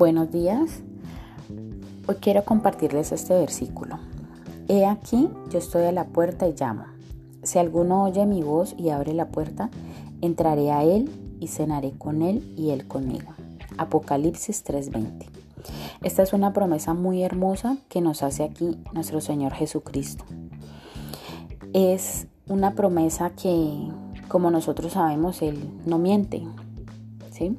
Buenos 0.00 0.32
días. 0.32 0.80
Hoy 2.06 2.14
quiero 2.22 2.42
compartirles 2.46 3.12
este 3.12 3.34
versículo. 3.34 3.98
He 4.66 4.86
aquí, 4.86 5.28
yo 5.50 5.58
estoy 5.58 5.84
a 5.84 5.92
la 5.92 6.06
puerta 6.06 6.48
y 6.48 6.54
llamo. 6.58 6.86
Si 7.42 7.58
alguno 7.58 8.04
oye 8.04 8.24
mi 8.24 8.42
voz 8.42 8.74
y 8.78 8.88
abre 8.88 9.12
la 9.12 9.28
puerta, 9.28 9.68
entraré 10.22 10.70
a 10.70 10.84
él 10.84 11.10
y 11.38 11.48
cenaré 11.48 11.92
con 11.92 12.22
él 12.22 12.50
y 12.56 12.70
él 12.70 12.88
conmigo. 12.88 13.34
Apocalipsis 13.76 14.64
3:20. 14.64 15.26
Esta 16.02 16.22
es 16.22 16.32
una 16.32 16.54
promesa 16.54 16.94
muy 16.94 17.22
hermosa 17.22 17.76
que 17.90 18.00
nos 18.00 18.22
hace 18.22 18.42
aquí 18.42 18.78
nuestro 18.94 19.20
Señor 19.20 19.52
Jesucristo. 19.52 20.24
Es 21.74 22.26
una 22.48 22.74
promesa 22.74 23.32
que, 23.36 23.90
como 24.28 24.50
nosotros 24.50 24.94
sabemos, 24.94 25.42
Él 25.42 25.58
no 25.84 25.98
miente. 25.98 26.42
¿sí? 27.32 27.58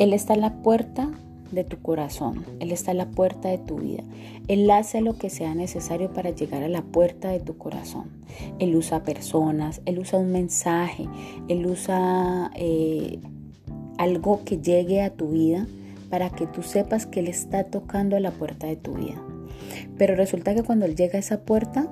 Él 0.00 0.12
está 0.12 0.34
en 0.34 0.40
la 0.40 0.54
puerta 0.54 1.08
de 1.52 1.64
tu 1.64 1.80
corazón, 1.80 2.44
Él 2.60 2.72
está 2.72 2.90
en 2.90 2.98
la 2.98 3.10
puerta 3.10 3.48
de 3.48 3.58
tu 3.58 3.78
vida. 3.78 4.02
Él 4.48 4.70
hace 4.70 5.00
lo 5.00 5.16
que 5.16 5.30
sea 5.30 5.54
necesario 5.54 6.12
para 6.12 6.30
llegar 6.30 6.62
a 6.62 6.68
la 6.68 6.82
puerta 6.82 7.28
de 7.28 7.40
tu 7.40 7.56
corazón. 7.56 8.10
Él 8.58 8.74
usa 8.74 9.04
personas, 9.04 9.82
Él 9.84 9.98
usa 9.98 10.18
un 10.18 10.32
mensaje, 10.32 11.06
Él 11.48 11.66
usa 11.66 12.50
eh, 12.54 13.18
algo 13.98 14.44
que 14.44 14.58
llegue 14.58 15.02
a 15.02 15.10
tu 15.10 15.28
vida 15.28 15.66
para 16.10 16.30
que 16.30 16.46
tú 16.46 16.62
sepas 16.62 17.06
que 17.06 17.20
Él 17.20 17.28
está 17.28 17.64
tocando 17.64 18.16
a 18.16 18.20
la 18.20 18.30
puerta 18.30 18.66
de 18.66 18.76
tu 18.76 18.94
vida. 18.94 19.22
Pero 19.96 20.14
resulta 20.16 20.54
que 20.54 20.62
cuando 20.62 20.86
Él 20.86 20.96
llega 20.96 21.16
a 21.16 21.20
esa 21.20 21.42
puerta, 21.42 21.88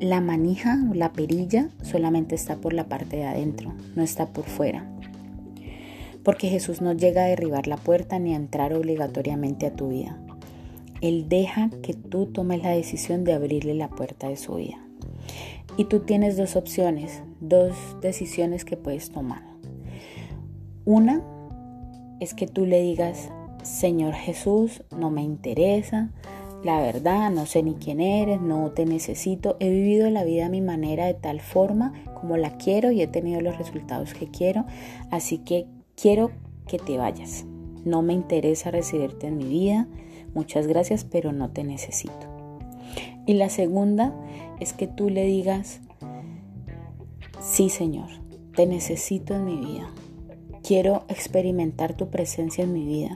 la 0.00 0.20
manija 0.20 0.78
o 0.90 0.94
la 0.94 1.12
perilla 1.12 1.68
solamente 1.82 2.34
está 2.34 2.56
por 2.56 2.72
la 2.72 2.88
parte 2.88 3.16
de 3.16 3.24
adentro, 3.24 3.72
no 3.94 4.02
está 4.02 4.26
por 4.26 4.44
fuera 4.44 4.91
porque 6.22 6.48
Jesús 6.48 6.80
no 6.80 6.92
llega 6.92 7.24
a 7.24 7.28
derribar 7.28 7.66
la 7.66 7.76
puerta 7.76 8.18
ni 8.18 8.32
a 8.32 8.36
entrar 8.36 8.74
obligatoriamente 8.74 9.66
a 9.66 9.74
tu 9.74 9.88
vida. 9.88 10.18
Él 11.00 11.28
deja 11.28 11.70
que 11.82 11.94
tú 11.94 12.26
tomes 12.26 12.62
la 12.62 12.70
decisión 12.70 13.24
de 13.24 13.32
abrirle 13.32 13.74
la 13.74 13.88
puerta 13.88 14.28
de 14.28 14.36
su 14.36 14.54
vida. 14.54 14.78
Y 15.76 15.86
tú 15.86 16.00
tienes 16.00 16.36
dos 16.36 16.54
opciones, 16.54 17.22
dos 17.40 17.74
decisiones 18.00 18.64
que 18.64 18.76
puedes 18.76 19.10
tomar. 19.10 19.42
Una 20.84 21.22
es 22.20 22.34
que 22.34 22.46
tú 22.46 22.66
le 22.66 22.80
digas, 22.82 23.30
Señor 23.64 24.14
Jesús, 24.14 24.84
no 24.96 25.10
me 25.10 25.22
interesa, 25.22 26.10
la 26.62 26.80
verdad, 26.80 27.30
no 27.30 27.46
sé 27.46 27.62
ni 27.62 27.74
quién 27.74 28.00
eres, 28.00 28.40
no 28.40 28.70
te 28.70 28.86
necesito, 28.86 29.56
he 29.58 29.68
vivido 29.68 30.08
la 30.10 30.22
vida 30.22 30.46
a 30.46 30.48
mi 30.48 30.60
manera 30.60 31.06
de 31.06 31.14
tal 31.14 31.40
forma 31.40 31.92
como 32.20 32.36
la 32.36 32.56
quiero 32.56 32.92
y 32.92 33.02
he 33.02 33.08
tenido 33.08 33.40
los 33.40 33.58
resultados 33.58 34.14
que 34.14 34.28
quiero, 34.28 34.64
así 35.10 35.38
que 35.38 35.66
quiero 35.96 36.30
que 36.66 36.78
te 36.78 36.98
vayas. 36.98 37.44
No 37.84 38.02
me 38.02 38.12
interesa 38.12 38.70
recibirte 38.70 39.26
en 39.26 39.38
mi 39.38 39.44
vida. 39.44 39.88
Muchas 40.34 40.66
gracias, 40.66 41.04
pero 41.04 41.32
no 41.32 41.50
te 41.50 41.64
necesito. 41.64 42.26
Y 43.26 43.34
la 43.34 43.48
segunda 43.48 44.14
es 44.60 44.72
que 44.72 44.86
tú 44.86 45.10
le 45.10 45.24
digas, 45.24 45.80
sí 47.40 47.68
Señor, 47.68 48.08
te 48.54 48.66
necesito 48.66 49.34
en 49.34 49.44
mi 49.44 49.56
vida. 49.56 49.90
Quiero 50.62 51.04
experimentar 51.08 51.94
tu 51.94 52.08
presencia 52.08 52.64
en 52.64 52.72
mi 52.72 52.84
vida. 52.84 53.14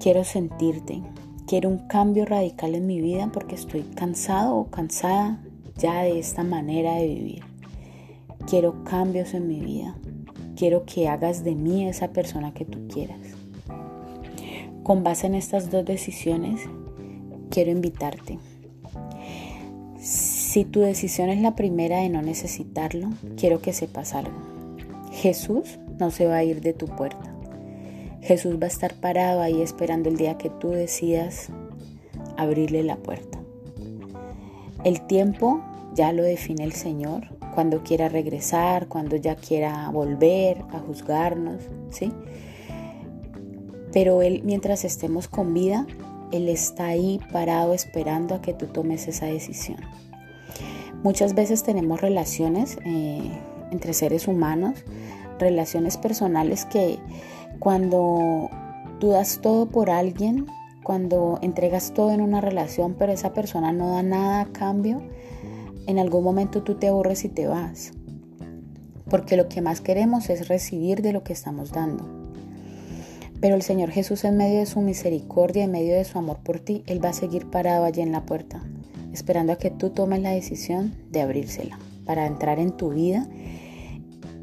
Quiero 0.00 0.24
sentirte. 0.24 1.02
Quiero 1.46 1.68
un 1.68 1.78
cambio 1.88 2.24
radical 2.24 2.74
en 2.74 2.86
mi 2.86 3.00
vida 3.00 3.30
porque 3.32 3.54
estoy 3.54 3.82
cansado 3.82 4.56
o 4.56 4.70
cansada 4.70 5.40
ya 5.76 6.02
de 6.02 6.18
esta 6.18 6.42
manera 6.42 6.94
de 6.94 7.08
vivir. 7.08 7.42
Quiero 8.48 8.84
cambios 8.84 9.34
en 9.34 9.48
mi 9.48 9.60
vida. 9.60 9.96
Quiero 10.56 10.84
que 10.84 11.08
hagas 11.08 11.44
de 11.44 11.54
mí 11.54 11.86
esa 11.88 12.12
persona 12.12 12.54
que 12.54 12.64
tú 12.64 12.86
quieras. 12.88 13.18
Con 14.82 15.02
base 15.02 15.26
en 15.26 15.34
estas 15.34 15.70
dos 15.70 15.84
decisiones, 15.84 16.60
quiero 17.50 17.70
invitarte. 17.70 18.38
Si 19.98 20.64
tu 20.64 20.80
decisión 20.80 21.30
es 21.30 21.40
la 21.40 21.56
primera 21.56 22.00
de 22.00 22.10
no 22.10 22.22
necesitarlo, 22.22 23.10
quiero 23.36 23.60
que 23.60 23.72
sepas 23.72 24.14
algo. 24.14 24.36
Jesús 25.10 25.78
no 25.98 26.10
se 26.10 26.26
va 26.26 26.36
a 26.36 26.44
ir 26.44 26.60
de 26.60 26.74
tu 26.74 26.86
puerta. 26.86 27.34
Jesús 28.20 28.56
va 28.60 28.64
a 28.64 28.68
estar 28.68 28.94
parado 28.94 29.42
ahí 29.42 29.62
esperando 29.62 30.08
el 30.08 30.16
día 30.16 30.38
que 30.38 30.50
tú 30.50 30.70
decidas 30.70 31.48
abrirle 32.36 32.82
la 32.82 32.96
puerta. 32.96 33.38
El 34.84 35.06
tiempo 35.06 35.62
ya 35.94 36.12
lo 36.12 36.22
define 36.22 36.64
el 36.64 36.72
Señor 36.72 37.28
cuando 37.54 37.82
quiera 37.82 38.08
regresar, 38.08 38.88
cuando 38.88 39.16
ya 39.16 39.36
quiera 39.36 39.88
volver 39.90 40.58
a 40.72 40.80
juzgarnos, 40.80 41.62
¿sí? 41.90 42.12
Pero 43.92 44.22
Él, 44.22 44.42
mientras 44.44 44.84
estemos 44.84 45.28
con 45.28 45.54
vida, 45.54 45.86
Él 46.32 46.48
está 46.48 46.86
ahí 46.86 47.20
parado 47.32 47.74
esperando 47.74 48.34
a 48.34 48.42
que 48.42 48.54
tú 48.54 48.66
tomes 48.66 49.06
esa 49.06 49.26
decisión. 49.26 49.78
Muchas 51.04 51.34
veces 51.34 51.62
tenemos 51.62 52.00
relaciones 52.00 52.78
eh, 52.84 53.30
entre 53.70 53.92
seres 53.92 54.26
humanos, 54.26 54.84
relaciones 55.38 55.96
personales 55.96 56.64
que 56.64 56.98
cuando 57.58 58.50
tú 58.98 59.10
das 59.10 59.40
todo 59.40 59.66
por 59.66 59.90
alguien, 59.90 60.46
cuando 60.82 61.38
entregas 61.42 61.92
todo 61.92 62.12
en 62.12 62.20
una 62.20 62.40
relación, 62.40 62.94
pero 62.98 63.12
esa 63.12 63.32
persona 63.32 63.72
no 63.72 63.94
da 63.94 64.02
nada 64.02 64.40
a 64.40 64.46
cambio, 64.46 65.02
en 65.86 65.98
algún 65.98 66.24
momento 66.24 66.62
tú 66.62 66.74
te 66.74 66.88
aburres 66.88 67.24
y 67.24 67.28
te 67.28 67.46
vas. 67.46 67.92
Porque 69.08 69.36
lo 69.36 69.48
que 69.48 69.60
más 69.60 69.80
queremos 69.80 70.30
es 70.30 70.48
recibir 70.48 71.02
de 71.02 71.12
lo 71.12 71.22
que 71.22 71.32
estamos 71.32 71.72
dando. 71.72 72.04
Pero 73.40 73.56
el 73.56 73.62
Señor 73.62 73.90
Jesús 73.90 74.24
en 74.24 74.36
medio 74.36 74.60
de 74.60 74.66
su 74.66 74.80
misericordia, 74.80 75.64
en 75.64 75.70
medio 75.70 75.94
de 75.94 76.04
su 76.04 76.18
amor 76.18 76.38
por 76.38 76.60
ti, 76.60 76.82
Él 76.86 77.04
va 77.04 77.10
a 77.10 77.14
seguir 77.14 77.50
parado 77.50 77.84
allí 77.84 78.00
en 78.00 78.12
la 78.12 78.24
puerta, 78.24 78.62
esperando 79.12 79.52
a 79.52 79.58
que 79.58 79.70
tú 79.70 79.90
tomes 79.90 80.22
la 80.22 80.30
decisión 80.30 80.94
de 81.10 81.20
abrírsela 81.20 81.78
para 82.06 82.26
entrar 82.26 82.58
en 82.58 82.72
tu 82.72 82.90
vida 82.90 83.28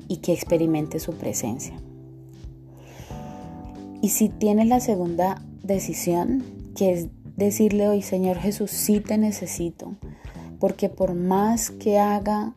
y 0.08 0.18
que 0.18 0.34
experimentes 0.34 1.04
su 1.04 1.14
presencia. 1.14 1.74
Y 4.02 4.10
si 4.10 4.30
tienes 4.30 4.68
la 4.68 4.80
segunda 4.80 5.42
decisión, 5.64 6.44
que 6.76 6.92
es 6.92 7.08
decirle 7.38 7.88
hoy, 7.88 8.02
Señor 8.02 8.38
Jesús, 8.38 8.72
sí 8.72 9.00
te 9.00 9.18
necesito, 9.18 9.96
porque 10.62 10.90
por 10.90 11.16
más 11.16 11.72
que 11.72 11.98
haga 11.98 12.54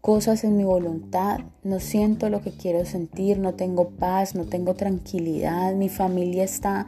cosas 0.00 0.44
en 0.44 0.56
mi 0.56 0.64
voluntad, 0.64 1.40
no 1.62 1.78
siento 1.78 2.30
lo 2.30 2.40
que 2.40 2.52
quiero 2.52 2.86
sentir, 2.86 3.38
no 3.38 3.52
tengo 3.52 3.90
paz, 3.90 4.34
no 4.34 4.46
tengo 4.46 4.74
tranquilidad, 4.74 5.74
mi 5.74 5.90
familia 5.90 6.42
está, 6.42 6.86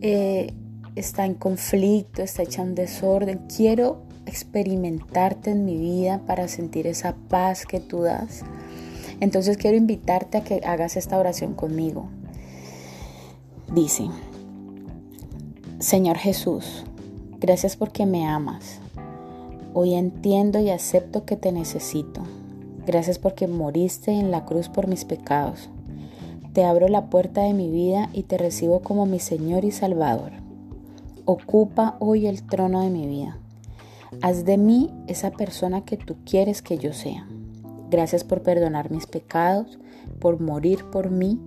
eh, 0.00 0.52
está 0.96 1.24
en 1.24 1.34
conflicto, 1.34 2.20
está 2.20 2.42
hecha 2.42 2.62
un 2.62 2.74
desorden. 2.74 3.46
Quiero 3.46 4.02
experimentarte 4.26 5.52
en 5.52 5.64
mi 5.64 5.78
vida 5.78 6.20
para 6.26 6.48
sentir 6.48 6.88
esa 6.88 7.14
paz 7.28 7.64
que 7.64 7.78
tú 7.78 8.02
das. 8.02 8.42
Entonces 9.20 9.56
quiero 9.56 9.76
invitarte 9.76 10.38
a 10.38 10.42
que 10.42 10.62
hagas 10.64 10.96
esta 10.96 11.16
oración 11.16 11.54
conmigo. 11.54 12.08
Dice, 13.72 14.08
Señor 15.78 16.18
Jesús, 16.18 16.84
gracias 17.38 17.76
porque 17.76 18.04
me 18.04 18.26
amas. 18.26 18.80
Hoy 19.76 19.94
entiendo 19.94 20.60
y 20.60 20.70
acepto 20.70 21.24
que 21.24 21.36
te 21.36 21.50
necesito. 21.50 22.22
Gracias 22.86 23.18
porque 23.18 23.48
moriste 23.48 24.12
en 24.12 24.30
la 24.30 24.44
cruz 24.44 24.68
por 24.68 24.86
mis 24.86 25.04
pecados. 25.04 25.68
Te 26.52 26.64
abro 26.64 26.86
la 26.86 27.10
puerta 27.10 27.42
de 27.42 27.54
mi 27.54 27.68
vida 27.68 28.08
y 28.12 28.22
te 28.22 28.38
recibo 28.38 28.82
como 28.82 29.04
mi 29.04 29.18
Señor 29.18 29.64
y 29.64 29.72
Salvador. 29.72 30.30
Ocupa 31.24 31.96
hoy 31.98 32.28
el 32.28 32.44
trono 32.44 32.82
de 32.82 32.90
mi 32.90 33.08
vida. 33.08 33.36
Haz 34.22 34.44
de 34.44 34.58
mí 34.58 34.92
esa 35.08 35.32
persona 35.32 35.84
que 35.84 35.96
tú 35.96 36.14
quieres 36.24 36.62
que 36.62 36.78
yo 36.78 36.92
sea. 36.92 37.26
Gracias 37.90 38.22
por 38.22 38.42
perdonar 38.42 38.92
mis 38.92 39.06
pecados, 39.06 39.80
por 40.20 40.40
morir 40.40 40.84
por 40.84 41.10
mí 41.10 41.40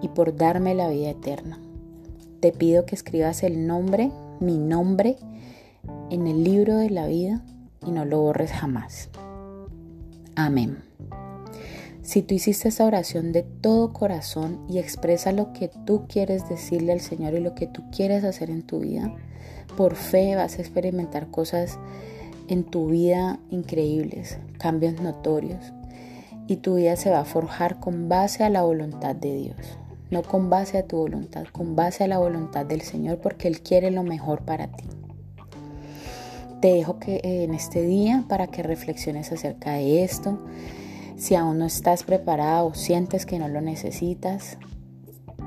y 0.00 0.08
por 0.08 0.34
darme 0.34 0.74
la 0.74 0.88
vida 0.88 1.10
eterna. 1.10 1.60
Te 2.40 2.52
pido 2.52 2.86
que 2.86 2.94
escribas 2.94 3.42
el 3.42 3.66
nombre, 3.66 4.10
mi 4.40 4.56
nombre, 4.56 5.18
en 6.10 6.26
el 6.26 6.44
libro 6.44 6.76
de 6.76 6.90
la 6.90 7.06
vida 7.06 7.42
y 7.86 7.90
no 7.90 8.04
lo 8.04 8.20
borres 8.20 8.52
jamás. 8.52 9.08
Amén. 10.36 10.78
Si 12.02 12.22
tú 12.22 12.34
hiciste 12.34 12.68
esta 12.68 12.86
oración 12.86 13.30
de 13.32 13.42
todo 13.42 13.92
corazón 13.92 14.64
y 14.68 14.78
expresa 14.78 15.32
lo 15.32 15.52
que 15.52 15.70
tú 15.86 16.06
quieres 16.08 16.48
decirle 16.48 16.92
al 16.92 17.00
Señor 17.00 17.34
y 17.34 17.40
lo 17.40 17.54
que 17.54 17.66
tú 17.66 17.82
quieres 17.94 18.24
hacer 18.24 18.50
en 18.50 18.62
tu 18.62 18.80
vida, 18.80 19.14
por 19.76 19.94
fe 19.94 20.34
vas 20.34 20.58
a 20.58 20.62
experimentar 20.62 21.30
cosas 21.30 21.78
en 22.48 22.64
tu 22.64 22.88
vida 22.88 23.38
increíbles, 23.50 24.38
cambios 24.58 25.00
notorios, 25.00 25.72
y 26.48 26.56
tu 26.56 26.74
vida 26.74 26.96
se 26.96 27.10
va 27.10 27.20
a 27.20 27.24
forjar 27.24 27.78
con 27.78 28.08
base 28.08 28.42
a 28.42 28.50
la 28.50 28.62
voluntad 28.62 29.14
de 29.14 29.36
Dios, 29.36 29.78
no 30.10 30.22
con 30.22 30.50
base 30.50 30.78
a 30.78 30.86
tu 30.86 30.96
voluntad, 30.96 31.44
con 31.52 31.76
base 31.76 32.02
a 32.02 32.08
la 32.08 32.18
voluntad 32.18 32.66
del 32.66 32.80
Señor, 32.80 33.18
porque 33.18 33.46
Él 33.46 33.60
quiere 33.60 33.92
lo 33.92 34.02
mejor 34.02 34.40
para 34.40 34.66
ti. 34.66 34.84
Te 36.60 36.74
dejo 36.74 36.98
que 36.98 37.16
eh, 37.16 37.44
en 37.44 37.54
este 37.54 37.82
día 37.82 38.24
para 38.28 38.48
que 38.48 38.62
reflexiones 38.62 39.32
acerca 39.32 39.72
de 39.72 40.04
esto. 40.04 40.38
Si 41.16 41.34
aún 41.34 41.58
no 41.58 41.66
estás 41.66 42.02
preparado 42.02 42.66
o 42.66 42.74
sientes 42.74 43.24
que 43.24 43.38
no 43.38 43.48
lo 43.48 43.60
necesitas, 43.60 44.58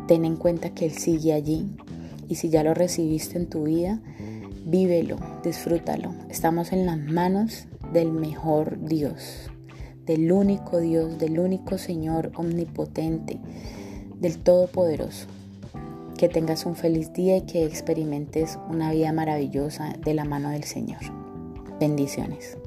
ten 0.07 0.25
en 0.25 0.37
cuenta 0.37 0.71
que 0.71 0.85
Él 0.85 0.93
sigue 0.93 1.33
allí. 1.33 1.77
y 2.29 2.35
si 2.35 2.49
ya 2.49 2.63
lo 2.63 2.73
recibiste 2.73 3.37
en 3.37 3.47
tu 3.47 3.63
vida, 3.65 4.01
vívelo, 4.65 5.17
disfrútalo. 5.43 6.15
Estamos 6.29 6.71
en 6.71 6.85
las 6.85 6.97
manos 6.97 7.67
del 7.91 8.11
mejor 8.11 8.79
Dios, 8.85 9.51
del 10.05 10.31
único 10.31 10.79
Dios, 10.79 11.19
del 11.19 11.37
único 11.37 11.77
Señor 11.77 12.31
omnipotente, 12.35 13.39
del 14.19 14.39
Todopoderoso. 14.39 15.27
Que 16.17 16.29
tengas 16.29 16.65
un 16.65 16.75
feliz 16.75 17.11
día 17.13 17.37
y 17.37 17.41
que 17.41 17.65
experimentes 17.65 18.59
una 18.69 18.91
vida 18.91 19.11
maravillosa 19.11 19.93
de 20.03 20.13
la 20.13 20.25
mano 20.25 20.49
del 20.49 20.63
Señor. 20.63 21.01
Bendiciones. 21.79 22.57